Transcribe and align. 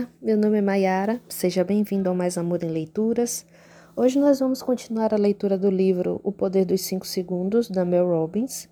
Olá, 0.00 0.08
meu 0.22 0.38
nome 0.38 0.56
é 0.56 0.62
Mayara, 0.62 1.20
seja 1.28 1.62
bem-vindo 1.62 2.08
ao 2.08 2.14
Mais 2.14 2.38
Amor 2.38 2.64
em 2.64 2.70
Leituras. 2.70 3.44
Hoje 3.94 4.18
nós 4.18 4.40
vamos 4.40 4.62
continuar 4.62 5.12
a 5.12 5.18
leitura 5.18 5.58
do 5.58 5.68
livro 5.68 6.22
O 6.24 6.32
Poder 6.32 6.64
dos 6.64 6.80
Cinco 6.80 7.06
Segundos, 7.06 7.68
da 7.68 7.84
Mel 7.84 8.08
Robbins. 8.08 8.66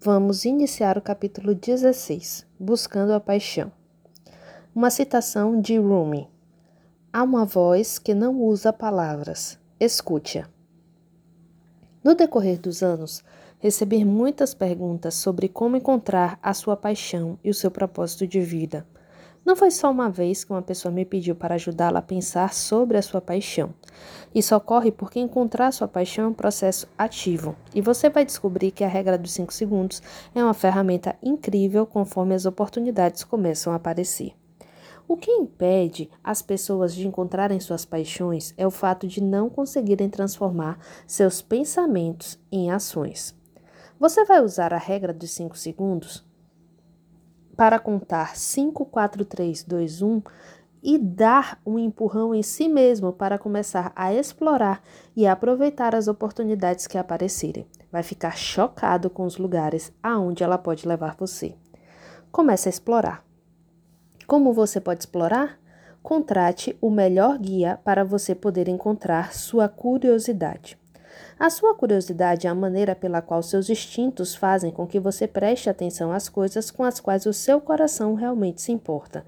Vamos 0.00 0.44
iniciar 0.44 0.98
o 0.98 1.00
capítulo 1.00 1.54
16, 1.54 2.44
Buscando 2.58 3.12
a 3.12 3.20
Paixão. 3.20 3.70
Uma 4.74 4.90
citação 4.90 5.60
de 5.60 5.78
Rumi. 5.78 6.28
Há 7.12 7.22
uma 7.22 7.44
voz 7.44 8.00
que 8.00 8.12
não 8.12 8.42
usa 8.42 8.72
palavras, 8.72 9.56
escute-a. 9.78 10.48
No 12.02 12.16
decorrer 12.16 12.58
dos 12.58 12.82
anos, 12.82 13.22
recebi 13.60 14.04
muitas 14.04 14.52
perguntas 14.52 15.14
sobre 15.14 15.48
como 15.48 15.76
encontrar 15.76 16.40
a 16.42 16.52
sua 16.52 16.76
paixão 16.76 17.38
e 17.44 17.50
o 17.50 17.54
seu 17.54 17.70
propósito 17.70 18.26
de 18.26 18.40
vida. 18.40 18.84
Não 19.46 19.54
foi 19.54 19.70
só 19.70 19.92
uma 19.92 20.10
vez 20.10 20.42
que 20.42 20.50
uma 20.50 20.60
pessoa 20.60 20.90
me 20.90 21.04
pediu 21.04 21.36
para 21.36 21.54
ajudá-la 21.54 22.00
a 22.00 22.02
pensar 22.02 22.52
sobre 22.52 22.98
a 22.98 23.02
sua 23.02 23.20
paixão. 23.20 23.72
Isso 24.34 24.56
ocorre 24.56 24.90
porque 24.90 25.20
encontrar 25.20 25.70
sua 25.70 25.86
paixão 25.86 26.24
é 26.24 26.28
um 26.28 26.32
processo 26.32 26.88
ativo, 26.98 27.54
e 27.72 27.80
você 27.80 28.10
vai 28.10 28.24
descobrir 28.24 28.72
que 28.72 28.82
a 28.82 28.88
regra 28.88 29.16
dos 29.16 29.30
5 29.30 29.54
segundos 29.54 30.02
é 30.34 30.42
uma 30.42 30.52
ferramenta 30.52 31.14
incrível 31.22 31.86
conforme 31.86 32.34
as 32.34 32.44
oportunidades 32.44 33.22
começam 33.22 33.72
a 33.72 33.76
aparecer. 33.76 34.34
O 35.06 35.16
que 35.16 35.30
impede 35.30 36.10
as 36.24 36.42
pessoas 36.42 36.92
de 36.92 37.06
encontrarem 37.06 37.60
suas 37.60 37.84
paixões 37.84 38.52
é 38.58 38.66
o 38.66 38.70
fato 38.72 39.06
de 39.06 39.22
não 39.22 39.48
conseguirem 39.48 40.10
transformar 40.10 40.76
seus 41.06 41.40
pensamentos 41.40 42.36
em 42.50 42.72
ações. 42.72 43.32
Você 44.00 44.24
vai 44.24 44.42
usar 44.42 44.74
a 44.74 44.78
regra 44.78 45.14
dos 45.14 45.30
5 45.30 45.56
segundos 45.56 46.25
para 47.56 47.78
contar 47.78 48.36
5, 48.36 48.84
4, 48.84 49.24
3, 49.24 49.64
2, 49.64 50.02
1 50.02 50.22
e 50.82 50.98
dar 50.98 51.60
um 51.66 51.78
empurrão 51.78 52.34
em 52.34 52.42
si 52.42 52.68
mesmo 52.68 53.12
para 53.12 53.38
começar 53.38 53.92
a 53.96 54.14
explorar 54.14 54.82
e 55.16 55.26
aproveitar 55.26 55.94
as 55.94 56.06
oportunidades 56.06 56.86
que 56.86 56.98
aparecerem. 56.98 57.66
Vai 57.90 58.02
ficar 58.02 58.36
chocado 58.36 59.08
com 59.10 59.24
os 59.24 59.36
lugares 59.36 59.92
aonde 60.02 60.44
ela 60.44 60.58
pode 60.58 60.86
levar 60.86 61.16
você. 61.18 61.56
Comece 62.30 62.68
a 62.68 62.70
explorar. 62.70 63.24
Como 64.26 64.52
você 64.52 64.80
pode 64.80 65.00
explorar? 65.00 65.58
Contrate 66.02 66.76
o 66.80 66.90
melhor 66.90 67.38
guia 67.38 67.80
para 67.82 68.04
você 68.04 68.34
poder 68.34 68.68
encontrar 68.68 69.32
sua 69.32 69.68
curiosidade. 69.68 70.78
A 71.38 71.50
sua 71.50 71.74
curiosidade 71.74 72.46
é 72.46 72.50
a 72.50 72.54
maneira 72.54 72.94
pela 72.94 73.20
qual 73.20 73.42
seus 73.42 73.68
instintos 73.68 74.34
fazem 74.34 74.70
com 74.70 74.86
que 74.86 74.98
você 74.98 75.26
preste 75.26 75.68
atenção 75.68 76.12
às 76.12 76.28
coisas 76.28 76.70
com 76.70 76.82
as 76.82 76.98
quais 76.98 77.26
o 77.26 77.32
seu 77.32 77.60
coração 77.60 78.14
realmente 78.14 78.62
se 78.62 78.72
importa. 78.72 79.24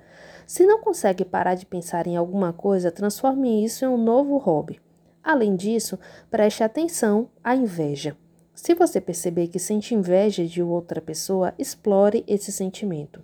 Se 0.47 0.65
não 0.65 0.81
consegue 0.81 1.25
parar 1.25 1.55
de 1.55 1.67
pensar 1.67 2.07
em 2.07 2.17
alguma 2.17 2.53
coisa, 2.53 2.91
transforme 2.91 3.65
isso 3.65 3.85
em 3.85 3.89
um 3.89 3.99
novo 3.99 4.39
hobby. 4.39 4.81
Além 5.23 5.55
disso, 5.57 5.99
preste 6.31 6.65
atenção 6.65 7.29
à 7.45 7.55
inveja. 7.55 8.17
Se 8.55 8.75
você 8.75 9.01
perceber 9.01 9.49
que 9.49 9.59
sente 9.59 9.95
inveja 9.95 10.45
de 10.45 10.63
outra 10.63 11.01
pessoa, 11.01 11.55
explore 11.59 12.25
esse 12.27 12.51
sentimento. 12.51 13.23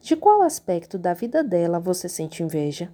De 0.00 0.14
qual 0.14 0.42
aspecto 0.42 0.98
da 0.98 1.14
vida 1.14 1.42
dela 1.42 1.80
você 1.80 2.08
sente 2.08 2.42
inveja? 2.42 2.92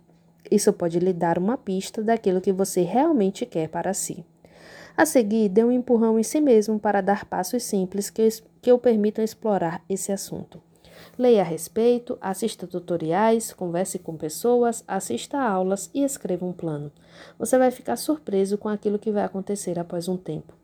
Isso 0.51 0.73
pode 0.73 0.99
lhe 0.99 1.13
dar 1.13 1.37
uma 1.37 1.59
pista 1.59 2.03
daquilo 2.03 2.41
que 2.41 2.53
você 2.53 2.83
realmente 2.83 3.45
quer 3.45 3.69
para 3.69 3.93
si. 3.93 4.25
A 4.97 5.07
seguir, 5.07 5.49
dê 5.49 5.65
um 5.65 5.73
empurrão 5.73 6.19
em 6.19 6.23
si 6.23 6.41
mesmo 6.41 6.79
para 6.79 7.01
dar 7.01 7.25
passos 7.25 7.63
simples 7.63 8.11
que, 8.11 8.29
que 8.61 8.73
o 8.73 8.79
permitam 8.79 9.25
explorar 9.25 9.83
esse 9.89 10.13
assunto. 10.13 10.63
Leia 11.19 11.43
a 11.43 11.45
respeito, 11.45 12.17
assista 12.21 12.67
tutoriais, 12.67 13.53
converse 13.53 13.99
com 13.99 14.17
pessoas, 14.17 14.85
assista 14.87 15.39
a 15.39 15.49
aulas 15.49 15.91
e 15.93 16.03
escreva 16.03 16.47
um 16.47 16.53
plano. 16.53 16.91
Você 17.39 17.59
vai 17.59 17.71
ficar 17.71 17.97
surpreso 17.97 18.57
com 18.57 18.69
aquilo 18.69 18.99
que 18.99 19.11
vai 19.11 19.25
acontecer 19.25 19.79
após 19.79 20.09
um 20.09 20.17
tempo. 20.17 20.55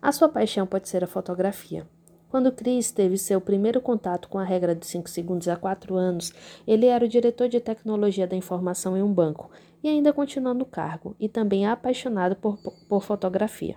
A 0.00 0.10
sua 0.10 0.28
paixão 0.28 0.66
pode 0.66 0.88
ser 0.88 1.04
a 1.04 1.06
fotografia. 1.06 1.86
Quando 2.32 2.50
Chris 2.50 2.90
teve 2.90 3.18
seu 3.18 3.42
primeiro 3.42 3.78
contato 3.78 4.26
com 4.26 4.38
a 4.38 4.42
regra 4.42 4.74
de 4.74 4.86
5 4.86 5.06
segundos 5.10 5.48
há 5.48 5.54
4 5.54 5.94
anos, 5.94 6.32
ele 6.66 6.86
era 6.86 7.04
o 7.04 7.08
diretor 7.08 7.46
de 7.46 7.60
tecnologia 7.60 8.26
da 8.26 8.34
informação 8.34 8.96
em 8.96 9.02
um 9.02 9.12
banco 9.12 9.50
e 9.84 9.88
ainda 9.90 10.14
continua 10.14 10.54
no 10.54 10.64
cargo, 10.64 11.14
e 11.20 11.28
também 11.28 11.66
é 11.66 11.68
apaixonado 11.68 12.34
por, 12.34 12.56
por 12.88 13.02
fotografia. 13.02 13.76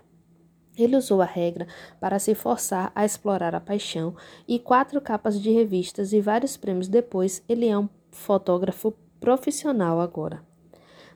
Ele 0.78 0.96
usou 0.96 1.22
a 1.22 1.26
regra 1.26 1.68
para 2.00 2.18
se 2.18 2.34
forçar 2.34 2.94
a 2.96 3.04
explorar 3.04 3.54
a 3.54 3.60
paixão, 3.60 4.16
e 4.48 4.58
quatro 4.58 5.02
capas 5.02 5.38
de 5.42 5.52
revistas 5.52 6.14
e 6.14 6.22
vários 6.22 6.56
prêmios 6.56 6.88
depois, 6.88 7.44
ele 7.50 7.68
é 7.68 7.78
um 7.78 7.90
fotógrafo 8.10 8.94
profissional 9.20 10.00
agora. 10.00 10.42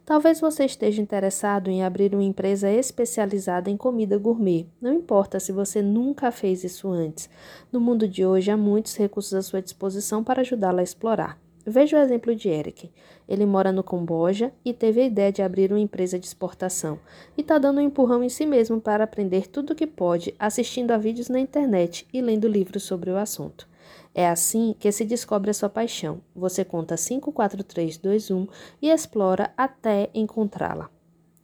Talvez 0.10 0.40
você 0.40 0.66
esteja 0.66 1.04
interessado 1.04 1.70
em 1.70 1.84
abrir 1.84 2.16
uma 2.16 2.24
empresa 2.24 2.68
especializada 2.68 3.70
em 3.70 3.78
comida 3.78 4.18
gourmet. 4.18 4.66
Não 4.82 4.92
importa 4.92 5.40
se 5.40 5.52
você 5.52 5.84
nunca 5.84 6.32
fez 6.32 6.64
isso 6.64 6.90
antes. 6.90 7.30
No 7.72 7.80
mundo 7.80 8.08
de 8.08 8.26
hoje, 8.26 8.50
há 8.50 8.58
muitos 8.58 8.96
recursos 8.96 9.36
à 9.36 9.44
sua 9.44 9.62
disposição 9.62 10.24
para 10.24 10.42
ajudá-la 10.42 10.80
a 10.80 10.84
explorar. 10.84 11.40
Veja 11.64 11.96
o 11.96 12.02
exemplo 12.02 12.34
de 12.36 12.50
Eric. 12.50 12.90
Ele 13.28 13.46
mora 13.46 13.72
no 13.72 13.84
Camboja 13.84 14.52
e 14.66 14.74
teve 14.74 15.00
a 15.00 15.06
ideia 15.06 15.32
de 15.32 15.44
abrir 15.44 15.72
uma 15.72 15.80
empresa 15.80 16.18
de 16.18 16.26
exportação 16.26 16.98
e 17.38 17.42
está 17.42 17.60
dando 17.60 17.78
um 17.78 17.84
empurrão 17.84 18.24
em 18.24 18.30
si 18.30 18.48
mesmo 18.48 18.82
para 18.82 19.04
aprender 19.04 19.46
tudo 19.46 19.74
o 19.74 19.76
que 19.76 19.86
pode, 19.86 20.34
assistindo 20.40 20.90
a 20.90 20.98
vídeos 20.98 21.30
na 21.30 21.40
internet 21.40 22.08
e 22.12 22.20
lendo 22.20 22.48
livros 22.48 22.82
sobre 22.82 23.12
o 23.12 23.18
assunto. 23.18 23.70
É 24.14 24.28
assim 24.28 24.76
que 24.80 24.92
se 24.92 25.06
descobre 25.06 25.52
a 25.52 25.54
sua 25.54 25.70
paixão. 25.70 26.22
Você 26.36 26.66
conta 26.66 26.98
5, 26.98 27.32
4, 27.32 27.64
3, 27.64 27.98
2, 27.98 28.32
1 28.32 28.48
e 28.82 28.90
explora 28.90 29.54
até 29.56 30.10
encontrá-la. 30.14 30.90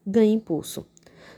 Ganhe 0.05 0.33
impulso. 0.33 0.85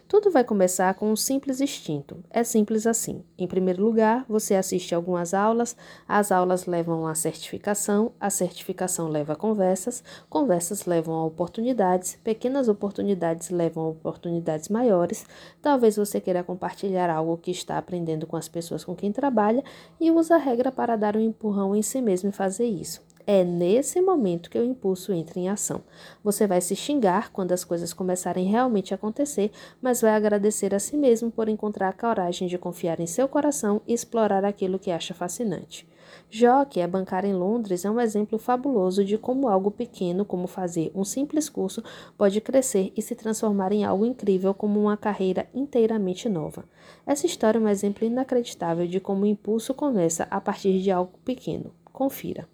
Tudo 0.07 0.31
vai 0.31 0.41
começar 0.41 0.93
com 0.93 1.11
um 1.11 1.17
simples 1.17 1.59
instinto. 1.59 2.23
É 2.29 2.41
simples 2.41 2.87
assim. 2.87 3.25
Em 3.37 3.45
primeiro 3.45 3.83
lugar, 3.83 4.25
você 4.29 4.55
assiste 4.55 4.95
algumas 4.95 5.33
aulas, 5.33 5.75
as 6.07 6.31
aulas 6.31 6.65
levam 6.65 7.05
a 7.05 7.13
certificação, 7.13 8.13
a 8.17 8.29
certificação 8.29 9.09
leva 9.09 9.33
a 9.33 9.35
conversas, 9.35 10.01
conversas 10.29 10.85
levam 10.85 11.13
a 11.13 11.25
oportunidades, 11.25 12.17
pequenas 12.23 12.69
oportunidades 12.69 13.49
levam 13.49 13.83
a 13.83 13.89
oportunidades 13.89 14.69
maiores. 14.69 15.25
Talvez 15.61 15.97
você 15.97 16.21
queira 16.21 16.41
compartilhar 16.41 17.09
algo 17.09 17.37
que 17.37 17.51
está 17.51 17.77
aprendendo 17.77 18.25
com 18.25 18.37
as 18.37 18.47
pessoas 18.47 18.85
com 18.85 18.95
quem 18.95 19.11
trabalha 19.11 19.61
e 19.99 20.09
usa 20.09 20.35
a 20.35 20.39
regra 20.39 20.71
para 20.71 20.95
dar 20.95 21.17
um 21.17 21.21
empurrão 21.21 21.75
em 21.75 21.81
si 21.81 22.01
mesmo 22.01 22.29
e 22.29 22.31
fazer 22.31 22.65
isso. 22.65 23.06
É 23.29 23.43
nesse 23.43 23.99
momento 23.99 24.49
que 24.49 24.57
o 24.57 24.63
impulso 24.63 25.11
entra 25.11 25.37
em 25.37 25.49
ação. 25.49 25.83
Você 26.23 26.47
vai 26.47 26.61
se 26.61 26.77
xingar 26.77 27.29
quando 27.29 27.51
as 27.51 27.65
coisas 27.65 27.91
começarem 27.91 28.45
realmente 28.45 28.93
a 28.93 28.95
acontecer, 28.95 29.51
mas 29.81 29.99
vai 29.99 30.11
agradecer 30.11 30.73
a 30.73 30.79
si 30.79 30.95
mesmo 30.95 31.29
por 31.29 31.49
encontrar 31.49 31.89
a 31.89 31.93
coragem 31.93 32.47
de 32.47 32.57
confiar 32.57 33.01
em 33.01 33.05
seu 33.05 33.27
coração 33.27 33.81
e 33.85 33.93
explorar 33.93 34.45
aquilo 34.45 34.79
que 34.79 34.91
acha 34.91 35.13
fascinante. 35.13 35.85
Jó, 36.29 36.63
que 36.63 36.79
é 36.79 36.87
bancar 36.87 37.25
em 37.25 37.33
Londres, 37.33 37.83
é 37.83 37.91
um 37.91 37.99
exemplo 37.99 38.39
fabuloso 38.39 39.03
de 39.03 39.17
como 39.17 39.49
algo 39.49 39.71
pequeno, 39.71 40.23
como 40.23 40.47
fazer 40.47 40.89
um 40.95 41.03
simples 41.03 41.49
curso, 41.49 41.83
pode 42.17 42.39
crescer 42.39 42.93
e 42.95 43.01
se 43.01 43.13
transformar 43.13 43.73
em 43.73 43.83
algo 43.83 44.05
incrível, 44.05 44.53
como 44.53 44.79
uma 44.79 44.95
carreira 44.95 45.49
inteiramente 45.53 46.29
nova. 46.29 46.63
Essa 47.05 47.25
história 47.25 47.59
é 47.59 47.61
um 47.61 47.67
exemplo 47.67 48.05
inacreditável 48.05 48.87
de 48.87 49.01
como 49.01 49.23
o 49.23 49.27
impulso 49.27 49.73
começa 49.73 50.25
a 50.31 50.39
partir 50.39 50.79
de 50.79 50.89
algo 50.89 51.11
pequeno. 51.25 51.73
Confira. 51.91 52.47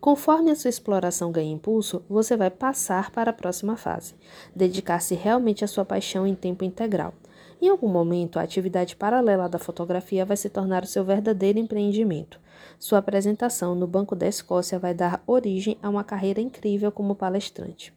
Conforme 0.00 0.50
a 0.50 0.56
sua 0.56 0.70
exploração 0.70 1.30
ganha 1.30 1.52
impulso, 1.52 2.02
você 2.08 2.34
vai 2.34 2.48
passar 2.48 3.10
para 3.10 3.30
a 3.30 3.34
próxima 3.34 3.76
fase, 3.76 4.14
dedicar-se 4.56 5.14
realmente 5.14 5.62
à 5.62 5.68
sua 5.68 5.84
paixão 5.84 6.26
em 6.26 6.34
tempo 6.34 6.64
integral. 6.64 7.12
Em 7.60 7.68
algum 7.68 7.88
momento, 7.88 8.38
a 8.38 8.42
atividade 8.42 8.96
paralela 8.96 9.46
da 9.46 9.58
fotografia 9.58 10.24
vai 10.24 10.38
se 10.38 10.48
tornar 10.48 10.84
o 10.84 10.86
seu 10.86 11.04
verdadeiro 11.04 11.58
empreendimento. 11.58 12.40
Sua 12.78 12.98
apresentação 12.98 13.74
no 13.74 13.86
Banco 13.86 14.16
da 14.16 14.26
Escócia 14.26 14.78
vai 14.78 14.94
dar 14.94 15.22
origem 15.26 15.76
a 15.82 15.90
uma 15.90 16.02
carreira 16.02 16.40
incrível 16.40 16.90
como 16.90 17.14
palestrante. 17.14 17.92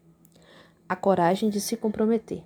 A 0.89 0.97
coragem 0.97 1.49
de 1.49 1.61
se 1.61 1.77
comprometer. 1.77 2.43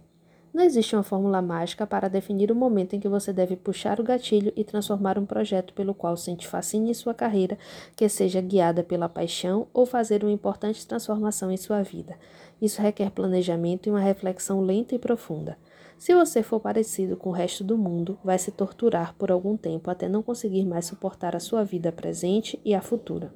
Não 0.57 0.63
existe 0.63 0.95
uma 0.95 1.04
fórmula 1.04 1.39
mágica 1.39 1.86
para 1.86 2.07
definir 2.07 2.51
o 2.51 2.56
momento 2.56 2.95
em 2.95 3.00
que 3.00 3.07
você 3.07 3.31
deve 3.31 3.56
puxar 3.56 4.00
o 4.00 4.04
gatilho 4.04 4.51
e 4.56 4.63
transformar 4.63 5.19
um 5.19 5.24
projeto 5.24 5.71
pelo 5.71 5.94
qual 5.94 6.18
sente 6.18 6.48
fascínio 6.48 6.89
em 6.89 6.95
sua 6.95 7.13
carreira, 7.13 7.59
que 7.95 8.09
seja 8.09 8.42
guiada 8.42 8.83
pela 8.83 9.07
paixão 9.07 9.68
ou 9.71 9.86
fazer 9.86 10.24
uma 10.24 10.31
importante 10.31 10.88
transformação 10.88 11.51
em 11.51 11.57
sua 11.57 11.83
vida. 11.83 12.18
Isso 12.59 12.81
requer 12.81 13.12
planejamento 13.12 13.86
e 13.86 13.92
uma 13.92 14.00
reflexão 14.00 14.59
lenta 14.59 14.95
e 14.95 14.98
profunda. 14.98 15.59
Se 15.95 16.15
você 16.15 16.42
for 16.42 16.60
parecido 16.60 17.15
com 17.15 17.30
o 17.30 17.33
resto 17.33 17.63
do 17.63 17.77
mundo, 17.77 18.18
vai 18.24 18.39
se 18.39 18.50
torturar 18.50 19.13
por 19.13 19.30
algum 19.30 19.56
tempo 19.56 19.92
até 19.92 20.10
não 20.10 20.24
conseguir 20.24 20.65
mais 20.65 20.86
suportar 20.86 21.36
a 21.36 21.39
sua 21.39 21.63
vida 21.63 21.92
presente 21.92 22.60
e 22.65 22.74
a 22.74 22.81
futura. 22.81 23.31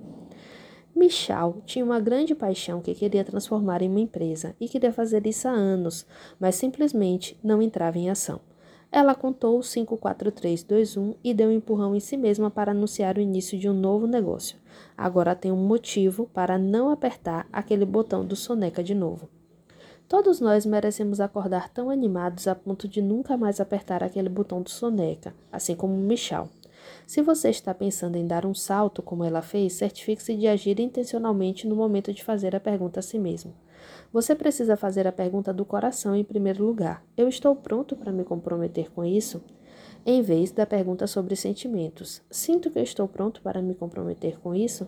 Michal 0.96 1.62
tinha 1.66 1.86
uma 1.86 2.00
grande 2.00 2.36
paixão 2.36 2.82
que 2.82 2.94
queria 2.94 3.24
transformar 3.24 3.82
em 3.82 3.90
uma 3.90 4.00
empresa 4.00 4.56
e 4.60 4.68
queria 4.68 4.92
fazer 4.92 5.26
isso 5.26 5.48
há 5.48 5.52
anos, 5.52 6.06
mas 6.40 6.56
simplesmente 6.56 7.38
não 7.44 7.62
entrava 7.62 7.98
em 7.98 8.10
ação. 8.10 8.42
Ela 8.92 9.16
contou 9.16 9.62
54321 9.62 11.16
e 11.24 11.34
deu 11.34 11.48
um 11.48 11.54
empurrão 11.54 11.96
em 11.96 12.00
si 12.02 12.18
mesma 12.18 12.52
para 12.52 12.72
anunciar 12.72 13.18
o 13.18 13.22
início 13.22 13.58
de 13.58 13.70
um 13.70 13.74
novo 13.74 14.06
negócio. 14.06 14.58
Agora 14.98 15.34
tem 15.34 15.50
um 15.50 15.66
motivo 15.66 16.30
para 16.34 16.58
não 16.58 16.90
apertar 16.90 17.48
aquele 17.54 17.86
botão 17.86 18.26
do 18.26 18.36
soneca 18.36 18.84
de 18.84 18.94
novo. 18.94 19.30
Todos 20.10 20.42
nós 20.42 20.66
merecemos 20.66 21.22
acordar 21.22 21.70
tão 21.70 21.90
animados 21.90 22.46
a 22.50 22.54
ponto 22.54 22.86
de 22.86 23.02
nunca 23.02 23.38
mais 23.38 23.62
apertar 23.62 24.04
aquele 24.04 24.28
botão 24.28 24.62
do 24.62 24.70
soneca, 24.70 25.34
assim 25.50 25.74
como 25.74 25.96
Michel. 25.96 26.50
Se 27.12 27.22
você 27.22 27.50
está 27.50 27.74
pensando 27.74 28.16
em 28.16 28.26
dar 28.26 28.46
um 28.46 28.54
salto 28.54 29.02
como 29.02 29.26
ela 29.26 29.42
fez, 29.42 29.74
certifique-se 29.74 30.34
de 30.34 30.48
agir 30.48 30.80
intencionalmente 30.80 31.68
no 31.68 31.76
momento 31.76 32.14
de 32.14 32.24
fazer 32.24 32.56
a 32.56 32.60
pergunta 32.62 33.02
a 33.02 33.04
si 33.04 33.20
mesmo. 33.20 33.54
Você 34.14 34.34
precisa 34.34 34.78
fazer 34.78 35.06
a 35.06 35.12
pergunta 35.12 35.54
do 35.54 35.66
coração 35.66 36.16
em 36.16 36.24
primeiro 36.24 36.64
lugar: 36.64 37.04
Eu 37.18 37.28
estou 37.28 37.54
pronto 37.54 37.98
para 37.98 38.14
me 38.14 38.24
comprometer 38.24 38.90
com 38.92 39.04
isso? 39.04 39.44
Em 40.06 40.22
vez 40.22 40.54
da 40.54 40.66
pergunta 40.66 41.06
sobre 41.06 41.36
sentimentos: 41.36 42.22
Sinto 42.32 42.72
que 42.72 42.80
eu 42.80 42.84
estou 42.84 43.10
pronto 43.10 43.42
para 43.42 43.62
me 43.62 43.76
comprometer 43.76 44.40
com 44.40 44.56
isso? 44.56 44.88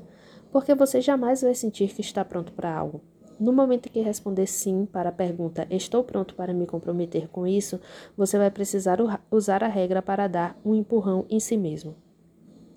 Porque 0.50 0.74
você 0.74 1.02
jamais 1.02 1.42
vai 1.42 1.54
sentir 1.54 1.94
que 1.94 2.00
está 2.00 2.24
pronto 2.24 2.54
para 2.54 2.74
algo. 2.74 3.02
No 3.38 3.52
momento 3.52 3.90
que 3.90 4.00
responder 4.00 4.48
sim 4.48 4.86
para 4.86 5.10
a 5.10 5.12
pergunta 5.12 5.68
Estou 5.70 6.06
pronto 6.06 6.36
para 6.36 6.54
me 6.54 6.66
comprometer 6.66 7.28
com 7.28 7.46
isso, 7.46 7.81
você 8.16 8.38
vai 8.38 8.50
precisar 8.50 9.00
usar 9.30 9.62
a 9.62 9.68
regra 9.68 10.02
para 10.02 10.30
dar 10.30 10.58
um 10.64 10.74
empurrão 10.74 11.25
em 11.30 11.42
si 11.42 11.58
mesmo. 11.58 11.98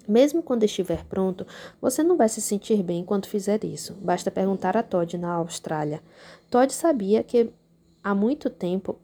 Mesmo 0.08 0.43
quando 0.43 0.64
estiver 0.64 1.05
pronto, 1.05 1.47
você 1.81 2.03
não 2.03 2.17
vai 2.17 2.29
se 2.29 2.41
sentir 2.41 2.82
bem 2.82 3.00
enquanto 3.00 3.29
fizer 3.29 3.64
isso. 3.64 3.94
Basta 3.94 4.31
perguntar 4.31 4.76
a 4.76 4.82
Todd 4.82 5.19
na 5.19 5.32
Austrália. 5.32 6.03
Todd 6.50 6.73
sabia 6.73 7.23
que 7.23 7.53
há 8.03 8.14
muito 8.14 8.49
tempo 8.49 9.00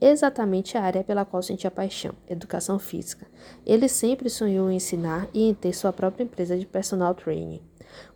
exatamente 0.00 0.76
a 0.76 0.82
área 0.82 1.04
pela 1.04 1.24
qual 1.24 1.42
sentia 1.42 1.70
paixão, 1.70 2.12
educação 2.28 2.78
física. 2.78 3.26
Ele 3.64 3.88
sempre 3.88 4.28
sonhou 4.28 4.70
em 4.70 4.76
ensinar 4.76 5.28
e 5.32 5.48
em 5.48 5.54
ter 5.54 5.72
sua 5.72 5.92
própria 5.92 6.24
empresa 6.24 6.58
de 6.58 6.66
personal 6.66 7.14
training. 7.14 7.62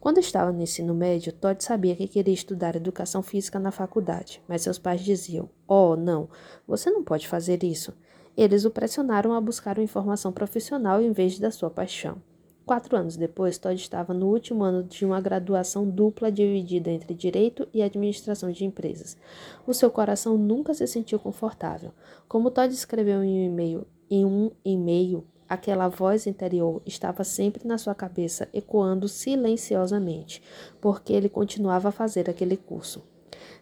Quando 0.00 0.18
estava 0.18 0.52
no 0.52 0.62
ensino 0.62 0.94
médio, 0.94 1.32
Todd 1.32 1.62
sabia 1.62 1.94
que 1.94 2.08
queria 2.08 2.34
estudar 2.34 2.76
educação 2.76 3.22
física 3.22 3.58
na 3.58 3.70
faculdade, 3.70 4.42
mas 4.48 4.62
seus 4.62 4.78
pais 4.78 5.00
diziam: 5.00 5.48
Oh, 5.66 5.96
não, 5.96 6.28
você 6.66 6.90
não 6.90 7.04
pode 7.04 7.28
fazer 7.28 7.62
isso. 7.62 7.94
Eles 8.36 8.64
o 8.64 8.70
pressionaram 8.70 9.32
a 9.32 9.40
buscar 9.40 9.78
uma 9.78 9.84
informação 9.84 10.30
profissional 10.30 11.00
em 11.00 11.10
vez 11.10 11.38
da 11.38 11.50
sua 11.50 11.70
paixão. 11.70 12.20
Quatro 12.66 12.96
anos 12.96 13.16
depois, 13.16 13.58
Todd 13.58 13.80
estava 13.80 14.12
no 14.12 14.26
último 14.26 14.64
ano 14.64 14.82
de 14.82 15.06
uma 15.06 15.20
graduação 15.20 15.88
dupla 15.88 16.32
dividida 16.32 16.90
entre 16.90 17.14
direito 17.14 17.68
e 17.72 17.80
administração 17.80 18.50
de 18.50 18.64
empresas. 18.64 19.16
O 19.64 19.72
seu 19.72 19.88
coração 19.88 20.36
nunca 20.36 20.74
se 20.74 20.84
sentiu 20.88 21.20
confortável. 21.20 21.92
Como 22.28 22.50
Todd 22.50 22.74
escreveu 22.74 23.22
em 23.22 23.38
um 23.38 23.52
e-mail, 23.52 23.86
em 24.10 24.24
um 24.24 24.50
e-mail, 24.64 25.24
aquela 25.48 25.86
voz 25.86 26.26
interior 26.26 26.82
estava 26.84 27.22
sempre 27.22 27.66
na 27.66 27.78
sua 27.78 27.94
cabeça, 27.94 28.48
ecoando 28.52 29.06
silenciosamente, 29.06 30.42
porque 30.80 31.12
ele 31.12 31.28
continuava 31.28 31.90
a 31.90 31.92
fazer 31.92 32.28
aquele 32.28 32.56
curso. 32.56 33.02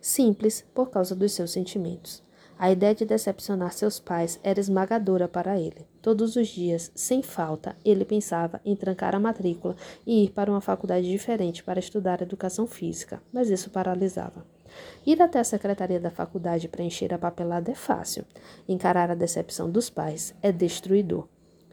Simples 0.00 0.65
por 0.75 0.88
causa 0.88 1.15
dos 1.15 1.32
seus 1.32 1.50
sentimentos. 1.50 2.25
A 2.58 2.70
ideia 2.70 2.94
de 2.94 3.04
decepcionar 3.04 3.72
seus 3.72 3.98
pais 3.98 4.38
era 4.42 4.60
esmagadora 4.60 5.26
para 5.26 5.58
ele. 5.58 5.86
Todos 6.00 6.36
os 6.36 6.48
dias, 6.48 6.92
sem 6.94 7.22
falta, 7.22 7.76
ele 7.84 8.04
pensava 8.04 8.60
em 8.64 8.76
trancar 8.76 9.14
a 9.14 9.20
matrícula 9.20 9.74
e 10.06 10.24
ir 10.24 10.30
para 10.30 10.50
uma 10.50 10.60
faculdade 10.60 11.10
diferente 11.10 11.64
para 11.64 11.80
estudar 11.80 12.22
educação 12.22 12.66
física, 12.66 13.20
mas 13.32 13.50
isso 13.50 13.70
paralisava. 13.70 14.46
Ir 15.06 15.20
até 15.20 15.40
a 15.40 15.44
secretaria 15.44 16.00
da 16.00 16.10
faculdade 16.10 16.68
para 16.68 16.84
encher 16.84 17.12
a 17.12 17.18
papelada 17.18 17.70
é 17.70 17.74
fácil. 17.74 18.24
Encarar 18.68 19.10
a 19.10 19.14
decepção 19.14 19.70
dos 19.70 19.90
pais 19.90 20.34
é 20.42 20.50
destruidor. 20.50 21.28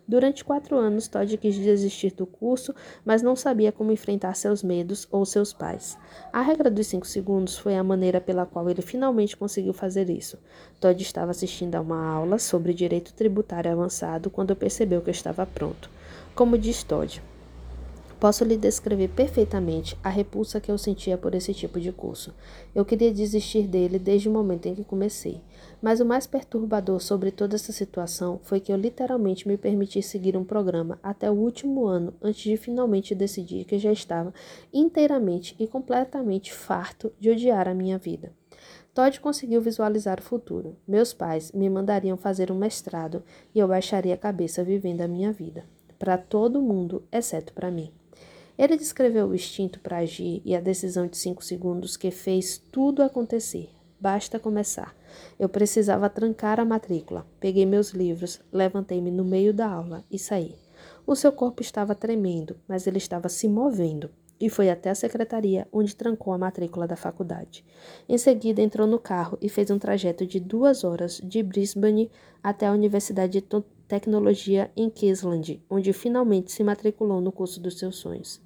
Durante 0.07 0.43
quatro 0.43 0.77
anos, 0.77 1.07
Todd 1.07 1.37
quis 1.37 1.55
desistir 1.55 2.11
do 2.11 2.25
curso, 2.25 2.73
mas 3.05 3.21
não 3.21 3.35
sabia 3.35 3.71
como 3.71 3.91
enfrentar 3.91 4.35
seus 4.35 4.61
medos 4.61 5.07
ou 5.11 5.25
seus 5.25 5.53
pais. 5.53 5.97
A 6.33 6.41
regra 6.41 6.69
dos 6.69 6.87
cinco 6.87 7.07
segundos 7.07 7.57
foi 7.57 7.75
a 7.75 7.83
maneira 7.83 8.19
pela 8.19 8.45
qual 8.45 8.69
ele 8.69 8.81
finalmente 8.81 9.37
conseguiu 9.37 9.73
fazer 9.73 10.09
isso. 10.09 10.37
Todd 10.79 11.01
estava 11.01 11.31
assistindo 11.31 11.75
a 11.75 11.81
uma 11.81 12.05
aula 12.05 12.39
sobre 12.39 12.73
direito 12.73 13.13
tributário 13.13 13.71
avançado 13.71 14.29
quando 14.29 14.55
percebeu 14.55 15.01
que 15.01 15.11
estava 15.11 15.45
pronto. 15.45 15.89
Como 16.35 16.57
diz 16.57 16.83
Todd, 16.83 17.21
Posso 18.21 18.43
lhe 18.43 18.55
descrever 18.55 19.07
perfeitamente 19.07 19.97
a 20.03 20.07
repulsa 20.07 20.61
que 20.61 20.71
eu 20.71 20.77
sentia 20.77 21.17
por 21.17 21.33
esse 21.33 21.55
tipo 21.55 21.79
de 21.79 21.91
curso. 21.91 22.31
Eu 22.75 22.85
queria 22.85 23.11
desistir 23.11 23.65
dele 23.65 23.97
desde 23.97 24.29
o 24.29 24.31
momento 24.31 24.67
em 24.67 24.75
que 24.75 24.83
comecei. 24.83 25.41
Mas 25.81 25.99
o 25.99 26.05
mais 26.05 26.27
perturbador 26.27 26.99
sobre 26.99 27.31
toda 27.31 27.55
essa 27.55 27.71
situação 27.71 28.39
foi 28.43 28.59
que 28.59 28.71
eu 28.71 28.77
literalmente 28.77 29.47
me 29.47 29.57
permiti 29.57 30.03
seguir 30.03 30.37
um 30.37 30.43
programa 30.43 30.99
até 31.01 31.31
o 31.31 31.33
último 31.33 31.87
ano 31.87 32.13
antes 32.21 32.43
de 32.43 32.57
finalmente 32.57 33.15
decidir 33.15 33.65
que 33.65 33.79
já 33.79 33.91
estava 33.91 34.31
inteiramente 34.71 35.55
e 35.57 35.65
completamente 35.65 36.53
farto 36.53 37.11
de 37.19 37.31
odiar 37.31 37.67
a 37.67 37.73
minha 37.73 37.97
vida. 37.97 38.31
Todd 38.93 39.19
conseguiu 39.19 39.59
visualizar 39.61 40.19
o 40.19 40.23
futuro. 40.23 40.75
Meus 40.87 41.11
pais 41.11 41.51
me 41.53 41.67
mandariam 41.67 42.17
fazer 42.17 42.51
um 42.51 42.55
mestrado 42.55 43.23
e 43.55 43.57
eu 43.57 43.67
baixaria 43.67 44.13
a 44.13 44.17
cabeça 44.17 44.63
vivendo 44.63 45.01
a 45.01 45.07
minha 45.07 45.31
vida. 45.31 45.65
Para 45.97 46.19
todo 46.19 46.61
mundo, 46.61 47.03
exceto 47.11 47.51
para 47.53 47.71
mim. 47.71 47.91
Ele 48.61 48.77
descreveu 48.77 49.25
o 49.25 49.33
instinto 49.33 49.79
para 49.79 49.97
agir 49.97 50.39
e 50.45 50.55
a 50.55 50.61
decisão 50.61 51.07
de 51.07 51.17
cinco 51.17 51.43
segundos 51.43 51.97
que 51.97 52.11
fez 52.11 52.59
tudo 52.71 53.01
acontecer. 53.01 53.71
Basta 53.99 54.37
começar. 54.37 54.95
Eu 55.39 55.49
precisava 55.49 56.07
trancar 56.11 56.59
a 56.59 56.63
matrícula. 56.65 57.25
Peguei 57.39 57.65
meus 57.65 57.89
livros, 57.89 58.39
levantei-me 58.53 59.09
no 59.09 59.25
meio 59.25 59.51
da 59.51 59.67
aula 59.67 60.05
e 60.11 60.19
saí. 60.19 60.53
O 61.07 61.15
seu 61.15 61.31
corpo 61.31 61.63
estava 61.63 61.95
tremendo, 61.95 62.55
mas 62.67 62.85
ele 62.85 62.99
estava 62.99 63.29
se 63.29 63.47
movendo 63.47 64.11
e 64.39 64.47
foi 64.47 64.69
até 64.69 64.91
a 64.91 64.95
secretaria, 64.95 65.67
onde 65.73 65.95
trancou 65.95 66.31
a 66.31 66.37
matrícula 66.37 66.85
da 66.85 66.95
faculdade. 66.95 67.65
Em 68.07 68.17
seguida, 68.19 68.61
entrou 68.61 68.85
no 68.85 68.99
carro 68.99 69.39
e 69.41 69.49
fez 69.49 69.71
um 69.71 69.79
trajeto 69.79 70.23
de 70.23 70.39
duas 70.39 70.83
horas 70.83 71.19
de 71.23 71.41
Brisbane 71.41 72.11
até 72.43 72.67
a 72.67 72.73
Universidade 72.73 73.41
de 73.41 73.63
Tecnologia 73.87 74.69
em 74.77 74.87
Queensland, 74.87 75.63
onde 75.67 75.91
finalmente 75.93 76.51
se 76.51 76.63
matriculou 76.63 77.19
no 77.19 77.31
curso 77.31 77.59
dos 77.59 77.79
seus 77.79 77.95
sonhos. 77.95 78.39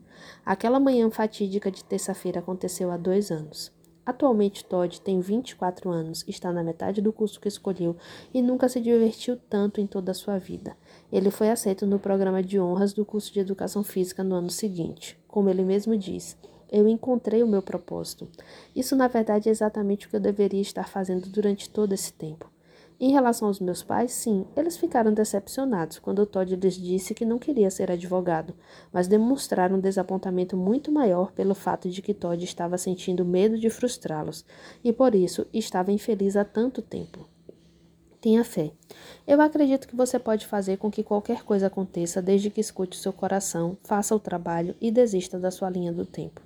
Aquela 0.45 0.79
manhã 0.79 1.09
fatídica 1.09 1.71
de 1.71 1.83
terça-feira 1.83 2.39
aconteceu 2.39 2.91
há 2.91 2.97
dois 2.97 3.31
anos. 3.31 3.73
Atualmente, 4.05 4.63
Todd 4.63 5.01
tem 5.01 5.19
24 5.19 5.89
anos, 5.89 6.23
está 6.27 6.53
na 6.53 6.63
metade 6.63 7.01
do 7.01 7.11
curso 7.11 7.39
que 7.39 7.47
escolheu 7.47 7.95
e 8.31 8.39
nunca 8.39 8.69
se 8.69 8.79
divertiu 8.79 9.35
tanto 9.49 9.81
em 9.81 9.87
toda 9.87 10.11
a 10.11 10.13
sua 10.13 10.37
vida. 10.37 10.77
Ele 11.11 11.31
foi 11.31 11.49
aceito 11.49 11.87
no 11.87 11.97
programa 11.97 12.43
de 12.43 12.59
honras 12.59 12.93
do 12.93 13.03
curso 13.03 13.33
de 13.33 13.39
Educação 13.39 13.83
Física 13.83 14.23
no 14.23 14.35
ano 14.35 14.49
seguinte. 14.51 15.17
Como 15.27 15.49
ele 15.49 15.63
mesmo 15.63 15.97
diz, 15.97 16.37
eu 16.71 16.87
encontrei 16.87 17.41
o 17.41 17.47
meu 17.47 17.63
propósito. 17.63 18.27
Isso, 18.75 18.95
na 18.95 19.07
verdade, 19.07 19.49
é 19.49 19.51
exatamente 19.51 20.05
o 20.05 20.09
que 20.09 20.15
eu 20.17 20.21
deveria 20.21 20.61
estar 20.61 20.87
fazendo 20.87 21.27
durante 21.27 21.67
todo 21.67 21.93
esse 21.93 22.13
tempo. 22.13 22.54
Em 22.97 23.11
relação 23.11 23.49
aos 23.49 23.59
meus 23.59 23.83
pais, 23.83 24.13
sim, 24.13 24.45
eles 24.55 24.77
ficaram 24.77 25.13
decepcionados 25.13 25.99
quando 25.99 26.25
Todd 26.25 26.55
lhes 26.55 26.75
disse 26.75 27.13
que 27.13 27.25
não 27.25 27.37
queria 27.37 27.69
ser 27.69 27.91
advogado, 27.91 28.53
mas 28.91 29.05
demonstraram 29.07 29.75
um 29.75 29.81
desapontamento 29.81 30.55
muito 30.55 30.89
maior 30.93 31.33
pelo 31.33 31.53
fato 31.53 31.89
de 31.89 32.01
que 32.01 32.13
Todd 32.13 32.41
estava 32.41 32.77
sentindo 32.77 33.25
medo 33.25 33.59
de 33.59 33.69
frustrá-los 33.69 34.45
e 34.81 34.93
por 34.93 35.13
isso 35.13 35.45
estava 35.53 35.91
infeliz 35.91 36.37
há 36.37 36.45
tanto 36.45 36.81
tempo. 36.81 37.27
Tenha 38.21 38.45
fé. 38.45 38.71
Eu 39.27 39.41
acredito 39.41 39.89
que 39.89 39.95
você 39.95 40.17
pode 40.17 40.47
fazer 40.47 40.77
com 40.77 40.89
que 40.89 41.03
qualquer 41.03 41.43
coisa 41.43 41.67
aconteça 41.67 42.21
desde 42.21 42.49
que 42.49 42.61
escute 42.61 42.97
o 42.97 43.01
seu 43.01 43.11
coração, 43.11 43.77
faça 43.83 44.15
o 44.15 44.19
trabalho 44.19 44.73
e 44.79 44.89
desista 44.89 45.37
da 45.37 45.51
sua 45.51 45.69
linha 45.69 45.91
do 45.91 46.05
tempo. 46.05 46.44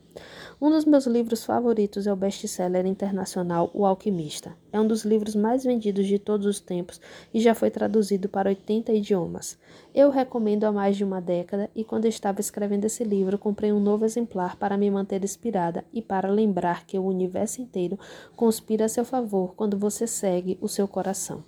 Um 0.61 0.69
dos 0.69 0.83
meus 0.83 1.05
livros 1.05 1.45
favoritos 1.45 2.05
é 2.05 2.11
o 2.11 2.15
best-seller 2.15 2.85
internacional 2.85 3.71
O 3.73 3.85
Alquimista. 3.85 4.53
É 4.73 4.79
um 4.79 4.85
dos 4.85 5.05
livros 5.05 5.35
mais 5.35 5.63
vendidos 5.63 6.05
de 6.05 6.19
todos 6.19 6.45
os 6.45 6.59
tempos 6.59 6.99
e 7.33 7.39
já 7.39 7.55
foi 7.55 7.71
traduzido 7.71 8.27
para 8.27 8.49
80 8.49 8.91
idiomas. 8.91 9.57
Eu 9.95 10.09
recomendo 10.09 10.65
há 10.65 10.71
mais 10.71 10.97
de 10.97 11.03
uma 11.03 11.21
década 11.21 11.69
e 11.73 11.83
quando 11.83 12.05
estava 12.05 12.41
escrevendo 12.41 12.85
esse 12.85 13.03
livro, 13.03 13.37
comprei 13.37 13.71
um 13.71 13.79
novo 13.79 14.03
exemplar 14.03 14.57
para 14.57 14.77
me 14.77 14.91
manter 14.91 15.23
inspirada 15.23 15.85
e 15.93 16.01
para 16.01 16.29
lembrar 16.29 16.85
que 16.85 16.99
o 16.99 17.05
universo 17.05 17.61
inteiro 17.61 17.97
conspira 18.35 18.85
a 18.85 18.89
seu 18.89 19.05
favor 19.05 19.55
quando 19.55 19.77
você 19.77 20.05
segue 20.05 20.57
o 20.59 20.67
seu 20.67 20.87
coração. 20.87 21.43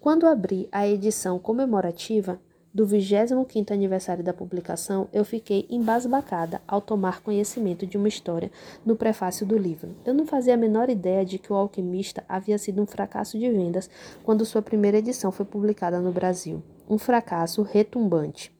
Quando 0.00 0.26
abri 0.26 0.68
a 0.70 0.86
edição 0.86 1.38
comemorativa, 1.38 2.38
do 2.74 2.86
25º 2.86 3.70
aniversário 3.70 4.24
da 4.24 4.32
publicação, 4.32 5.08
eu 5.12 5.24
fiquei 5.24 5.64
embasbacada 5.70 6.60
ao 6.66 6.80
tomar 6.80 7.22
conhecimento 7.22 7.86
de 7.86 7.96
uma 7.96 8.08
história 8.08 8.50
no 8.84 8.96
prefácio 8.96 9.46
do 9.46 9.56
livro. 9.56 9.94
Eu 10.04 10.12
não 10.12 10.26
fazia 10.26 10.54
a 10.54 10.56
menor 10.56 10.90
ideia 10.90 11.24
de 11.24 11.38
que 11.38 11.52
O 11.52 11.56
Alquimista 11.56 12.24
havia 12.28 12.58
sido 12.58 12.82
um 12.82 12.86
fracasso 12.86 13.38
de 13.38 13.48
vendas 13.48 13.88
quando 14.24 14.44
sua 14.44 14.60
primeira 14.60 14.98
edição 14.98 15.30
foi 15.30 15.46
publicada 15.46 16.00
no 16.00 16.10
Brasil. 16.10 16.62
Um 16.88 16.98
fracasso 16.98 17.62
retumbante. 17.62 18.53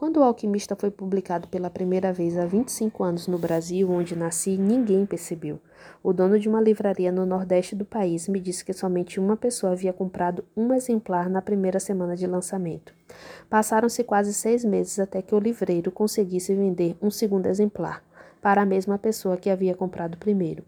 Quando 0.00 0.16
O 0.16 0.22
Alquimista 0.22 0.74
foi 0.74 0.90
publicado 0.90 1.46
pela 1.48 1.68
primeira 1.68 2.10
vez 2.10 2.38
há 2.38 2.46
25 2.46 3.04
anos 3.04 3.26
no 3.26 3.36
Brasil, 3.36 3.90
onde 3.90 4.16
nasci, 4.16 4.56
ninguém 4.56 5.04
percebeu. 5.04 5.60
O 6.02 6.10
dono 6.10 6.40
de 6.40 6.48
uma 6.48 6.58
livraria 6.58 7.12
no 7.12 7.26
nordeste 7.26 7.76
do 7.76 7.84
país 7.84 8.26
me 8.26 8.40
disse 8.40 8.64
que 8.64 8.72
somente 8.72 9.20
uma 9.20 9.36
pessoa 9.36 9.72
havia 9.72 9.92
comprado 9.92 10.42
um 10.56 10.72
exemplar 10.72 11.28
na 11.28 11.42
primeira 11.42 11.78
semana 11.78 12.16
de 12.16 12.26
lançamento. 12.26 12.94
Passaram-se 13.50 14.02
quase 14.02 14.32
seis 14.32 14.64
meses 14.64 14.98
até 14.98 15.20
que 15.20 15.34
o 15.34 15.38
livreiro 15.38 15.92
conseguisse 15.92 16.54
vender 16.54 16.96
um 17.02 17.10
segundo 17.10 17.44
exemplar 17.44 18.02
para 18.40 18.62
a 18.62 18.66
mesma 18.66 18.96
pessoa 18.96 19.36
que 19.36 19.50
havia 19.50 19.74
comprado 19.74 20.14
o 20.14 20.18
primeiro. 20.18 20.64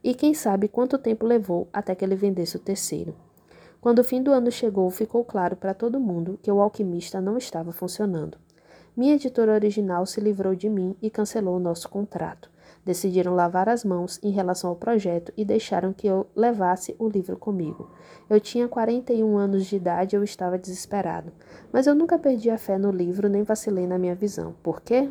E 0.00 0.14
quem 0.14 0.32
sabe 0.32 0.68
quanto 0.68 0.96
tempo 0.96 1.26
levou 1.26 1.66
até 1.72 1.92
que 1.92 2.04
ele 2.04 2.14
vendesse 2.14 2.54
o 2.54 2.60
terceiro. 2.60 3.16
Quando 3.80 3.98
o 3.98 4.04
fim 4.04 4.22
do 4.22 4.30
ano 4.30 4.52
chegou, 4.52 4.88
ficou 4.90 5.24
claro 5.24 5.56
para 5.56 5.74
todo 5.74 5.98
mundo 5.98 6.38
que 6.40 6.52
o 6.52 6.60
alquimista 6.60 7.20
não 7.20 7.36
estava 7.36 7.72
funcionando. 7.72 8.45
Minha 8.96 9.16
editora 9.16 9.52
original 9.52 10.06
se 10.06 10.22
livrou 10.22 10.54
de 10.54 10.70
mim 10.70 10.96
e 11.02 11.10
cancelou 11.10 11.56
o 11.56 11.60
nosso 11.60 11.86
contrato. 11.86 12.50
Decidiram 12.82 13.34
lavar 13.34 13.68
as 13.68 13.84
mãos 13.84 14.18
em 14.22 14.30
relação 14.30 14.70
ao 14.70 14.76
projeto 14.76 15.30
e 15.36 15.44
deixaram 15.44 15.92
que 15.92 16.06
eu 16.06 16.26
levasse 16.34 16.96
o 16.98 17.06
livro 17.06 17.36
comigo. 17.36 17.90
Eu 18.30 18.40
tinha 18.40 18.66
41 18.66 19.36
anos 19.36 19.66
de 19.66 19.76
idade 19.76 20.14
e 20.14 20.16
eu 20.16 20.24
estava 20.24 20.56
desesperado. 20.56 21.30
Mas 21.70 21.86
eu 21.86 21.94
nunca 21.94 22.18
perdi 22.18 22.48
a 22.48 22.56
fé 22.56 22.78
no 22.78 22.90
livro 22.90 23.28
nem 23.28 23.42
vacilei 23.42 23.86
na 23.86 23.98
minha 23.98 24.14
visão. 24.14 24.54
Por 24.62 24.80
quê? 24.80 25.10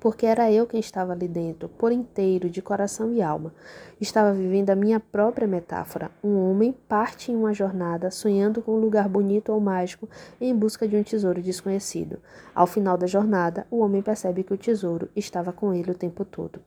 Porque 0.00 0.26
era 0.26 0.50
eu 0.50 0.66
quem 0.66 0.80
estava 0.80 1.12
ali 1.12 1.28
dentro, 1.28 1.68
por 1.68 1.92
inteiro, 1.92 2.48
de 2.48 2.62
coração 2.62 3.12
e 3.12 3.20
alma. 3.20 3.52
Estava 4.00 4.32
vivendo 4.32 4.70
a 4.70 4.76
minha 4.76 5.00
própria 5.00 5.48
metáfora. 5.48 6.10
Um 6.22 6.36
homem 6.50 6.72
parte 6.88 7.32
em 7.32 7.36
uma 7.36 7.52
jornada, 7.52 8.10
sonhando 8.10 8.62
com 8.62 8.76
um 8.76 8.80
lugar 8.80 9.08
bonito 9.08 9.52
ou 9.52 9.60
mágico, 9.60 10.08
em 10.40 10.54
busca 10.54 10.86
de 10.86 10.96
um 10.96 11.02
tesouro 11.02 11.42
desconhecido. 11.42 12.18
Ao 12.54 12.66
final 12.66 12.96
da 12.96 13.06
jornada, 13.06 13.66
o 13.70 13.80
homem 13.80 14.02
percebe 14.02 14.44
que 14.44 14.54
o 14.54 14.58
tesouro 14.58 15.08
estava 15.16 15.52
com 15.52 15.74
ele 15.74 15.90
o 15.90 15.94
tempo 15.94 16.24
todo. 16.24 16.60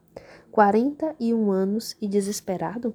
41 0.51 1.51
anos 1.51 1.95
e 2.01 2.07
desesperado? 2.07 2.93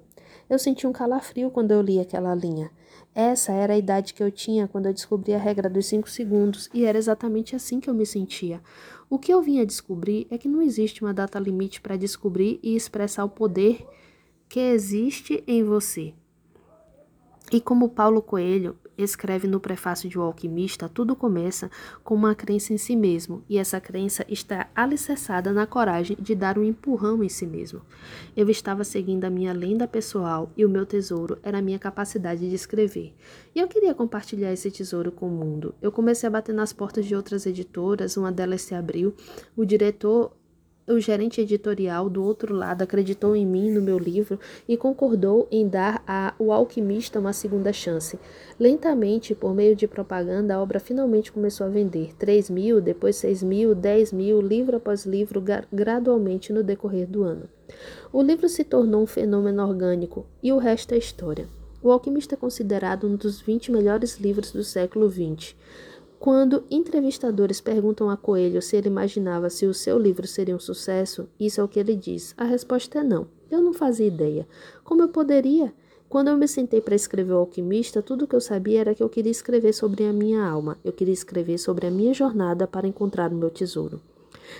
Eu 0.49 0.57
senti 0.57 0.87
um 0.87 0.93
calafrio 0.93 1.51
quando 1.51 1.71
eu 1.71 1.81
li 1.81 1.99
aquela 1.99 2.33
linha. 2.33 2.71
Essa 3.13 3.51
era 3.51 3.73
a 3.73 3.77
idade 3.77 4.13
que 4.13 4.23
eu 4.23 4.31
tinha 4.31 4.67
quando 4.67 4.85
eu 4.85 4.93
descobri 4.93 5.33
a 5.33 5.37
regra 5.37 5.69
dos 5.69 5.87
cinco 5.87 6.09
segundos, 6.09 6.69
e 6.73 6.85
era 6.85 6.97
exatamente 6.97 7.55
assim 7.55 7.79
que 7.79 7.89
eu 7.89 7.93
me 7.93 8.05
sentia. 8.05 8.61
O 9.09 9.17
que 9.17 9.33
eu 9.33 9.41
vinha 9.41 9.65
descobrir 9.65 10.27
é 10.29 10.37
que 10.37 10.47
não 10.47 10.61
existe 10.61 11.03
uma 11.03 11.13
data 11.13 11.39
limite 11.39 11.81
para 11.81 11.97
descobrir 11.97 12.59
e 12.61 12.75
expressar 12.75 13.25
o 13.25 13.29
poder 13.29 13.85
que 14.47 14.59
existe 14.59 15.43
em 15.47 15.63
você. 15.63 16.13
E 17.51 17.59
como 17.59 17.89
Paulo 17.89 18.21
Coelho 18.21 18.77
escreve 18.97 19.47
no 19.47 19.59
prefácio 19.59 20.09
de 20.09 20.17
O 20.17 20.21
Alquimista, 20.21 20.89
tudo 20.89 21.15
começa 21.15 21.69
com 22.03 22.15
uma 22.15 22.33
crença 22.33 22.73
em 22.73 22.77
si 22.77 22.95
mesmo, 22.95 23.43
e 23.49 23.57
essa 23.57 23.79
crença 23.79 24.25
está 24.27 24.67
alicerçada 24.75 25.51
na 25.51 25.65
coragem 25.65 26.17
de 26.19 26.33
dar 26.35 26.57
um 26.57 26.63
empurrão 26.63 27.23
em 27.23 27.29
si 27.29 27.45
mesmo. 27.45 27.81
Eu 28.35 28.49
estava 28.49 28.83
seguindo 28.83 29.25
a 29.25 29.29
minha 29.29 29.53
lenda 29.53 29.87
pessoal 29.87 30.51
e 30.55 30.65
o 30.65 30.69
meu 30.69 30.85
tesouro 30.85 31.37
era 31.43 31.59
a 31.59 31.61
minha 31.61 31.79
capacidade 31.79 32.47
de 32.47 32.55
escrever. 32.55 33.13
E 33.55 33.59
eu 33.59 33.67
queria 33.67 33.93
compartilhar 33.93 34.53
esse 34.53 34.69
tesouro 34.69 35.11
com 35.11 35.27
o 35.27 35.31
mundo. 35.31 35.73
Eu 35.81 35.91
comecei 35.91 36.27
a 36.27 36.31
bater 36.31 36.53
nas 36.53 36.71
portas 36.71 37.05
de 37.05 37.15
outras 37.15 37.45
editoras, 37.45 38.17
uma 38.17 38.31
delas 38.31 38.61
se 38.61 38.75
abriu. 38.75 39.13
O 39.55 39.65
diretor 39.65 40.36
o 40.87 40.99
gerente 40.99 41.41
editorial 41.41 42.09
do 42.09 42.23
outro 42.23 42.55
lado 42.55 42.81
acreditou 42.81 43.35
em 43.35 43.45
mim, 43.45 43.69
no 43.69 43.81
meu 43.81 43.99
livro, 43.99 44.39
e 44.67 44.77
concordou 44.77 45.47
em 45.51 45.67
dar 45.67 46.01
a 46.07 46.33
O 46.39 46.51
Alquimista 46.51 47.19
uma 47.19 47.33
segunda 47.33 47.73
chance. 47.73 48.17
Lentamente, 48.57 49.35
por 49.35 49.53
meio 49.53 49.75
de 49.75 49.87
propaganda, 49.87 50.55
a 50.55 50.61
obra 50.61 50.79
finalmente 50.79 51.31
começou 51.31 51.67
a 51.67 51.69
vender. 51.69 52.15
3 52.17 52.49
mil, 52.49 52.79
depois 52.79 53.17
6 53.17 53.43
mil, 53.43 53.75
10 53.75 54.13
mil, 54.13 54.41
livro 54.41 54.77
após 54.77 55.05
livro, 55.05 55.43
gradualmente 55.71 56.53
no 56.53 56.63
decorrer 56.63 57.05
do 57.05 57.23
ano. 57.23 57.49
O 58.13 58.21
livro 58.21 58.47
se 58.47 58.63
tornou 58.63 59.03
um 59.03 59.07
fenômeno 59.07 59.61
orgânico, 59.61 60.25
e 60.41 60.53
o 60.53 60.57
resto 60.57 60.93
é 60.93 60.97
história. 60.97 61.47
O 61.81 61.91
Alquimista 61.91 62.35
é 62.35 62.37
considerado 62.37 63.07
um 63.07 63.15
dos 63.15 63.39
20 63.41 63.71
melhores 63.71 64.17
livros 64.17 64.51
do 64.51 64.63
século 64.63 65.09
XX. 65.09 65.53
Quando 66.19 66.63
entrevistadores 66.71 67.61
perguntam 67.61 68.09
a 68.09 68.17
Coelho 68.17 68.61
se 68.61 68.75
ele 68.75 68.87
imaginava 68.87 69.49
se 69.51 69.67
o 69.67 69.73
seu 69.73 69.99
livro 69.99 70.25
seria 70.27 70.55
um 70.55 70.59
sucesso, 70.59 71.29
isso 71.39 71.61
é 71.61 71.63
o 71.63 71.67
que 71.67 71.79
ele 71.79 71.95
diz. 71.95 72.33
A 72.35 72.43
resposta 72.43 72.99
é 72.99 73.03
não. 73.03 73.27
Eu 73.51 73.61
não 73.61 73.71
fazia 73.71 74.07
ideia. 74.07 74.47
Como 74.83 75.03
eu 75.03 75.09
poderia? 75.09 75.71
Quando 76.09 76.29
eu 76.29 76.37
me 76.37 76.47
sentei 76.47 76.81
para 76.81 76.95
escrever 76.95 77.33
O 77.33 77.37
Alquimista, 77.37 78.01
tudo 78.01 78.25
o 78.25 78.27
que 78.27 78.35
eu 78.35 78.41
sabia 78.41 78.79
era 78.79 78.95
que 78.95 79.03
eu 79.03 79.09
queria 79.09 79.31
escrever 79.31 79.73
sobre 79.73 80.05
a 80.05 80.13
minha 80.13 80.43
alma. 80.43 80.77
Eu 80.83 80.91
queria 80.91 81.13
escrever 81.13 81.59
sobre 81.59 81.85
a 81.85 81.91
minha 81.91 82.13
jornada 82.13 82.65
para 82.65 82.87
encontrar 82.87 83.31
o 83.31 83.35
meu 83.35 83.49
tesouro. 83.49 84.01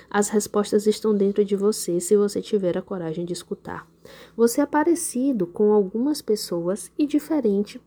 As 0.09 0.29
respostas 0.29 0.85
estão 0.85 1.15
dentro 1.15 1.43
de 1.43 1.55
você 1.55 1.99
se 1.99 2.15
você 2.15 2.41
tiver 2.41 2.77
a 2.77 2.81
coragem 2.81 3.25
de 3.25 3.33
escutar. 3.33 3.87
Você 4.35 4.61
é 4.61 4.65
parecido 4.65 5.47
com 5.47 5.71
algumas 5.71 6.21
pessoas 6.21 6.91
e 6.97 7.07
diferente 7.07 7.81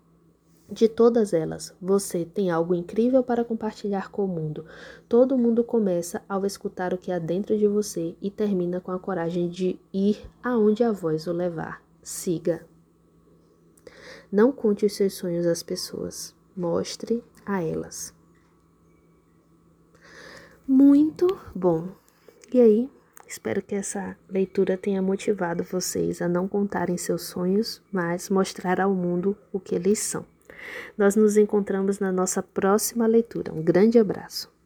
de 0.70 0.88
todas 0.88 1.32
elas, 1.32 1.74
você 1.80 2.24
tem 2.24 2.50
algo 2.50 2.74
incrível 2.74 3.24
para 3.24 3.44
compartilhar 3.44 4.10
com 4.10 4.24
o 4.24 4.28
mundo. 4.28 4.64
Todo 5.08 5.36
mundo 5.36 5.64
começa 5.64 6.22
ao 6.28 6.46
escutar 6.46 6.94
o 6.94 6.98
que 6.98 7.10
há 7.10 7.18
dentro 7.18 7.58
de 7.58 7.66
você 7.66 8.14
e 8.22 8.30
termina 8.30 8.80
com 8.80 8.92
a 8.92 8.98
coragem 8.98 9.48
de 9.48 9.78
ir 9.92 10.24
aonde 10.42 10.84
a 10.84 10.92
voz 10.92 11.26
o 11.26 11.32
levar. 11.32 11.82
Siga. 12.02 12.64
Não 14.30 14.52
conte 14.52 14.86
os 14.86 14.94
seus 14.94 15.14
sonhos 15.14 15.44
às 15.44 15.62
pessoas, 15.62 16.34
mostre 16.56 17.24
a 17.44 17.62
elas. 17.62 18.14
Muito 20.66 21.36
bom. 21.52 21.88
E 22.52 22.60
aí, 22.60 22.88
espero 23.26 23.60
que 23.60 23.74
essa 23.74 24.16
leitura 24.28 24.76
tenha 24.76 25.02
motivado 25.02 25.64
vocês 25.64 26.22
a 26.22 26.28
não 26.28 26.46
contarem 26.46 26.96
seus 26.96 27.22
sonhos, 27.22 27.82
mas 27.90 28.30
mostrar 28.30 28.80
ao 28.80 28.94
mundo 28.94 29.36
o 29.52 29.58
que 29.58 29.74
eles 29.74 29.98
são. 29.98 30.24
Nós 30.96 31.16
nos 31.16 31.36
encontramos 31.36 31.98
na 31.98 32.10
nossa 32.10 32.42
próxima 32.42 33.06
leitura. 33.06 33.52
Um 33.52 33.62
grande 33.62 33.98
abraço. 33.98 34.50